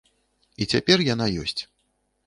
І 0.65 0.67
цяпер 0.73 0.97
яна 1.13 1.31
ёсць. 1.47 1.61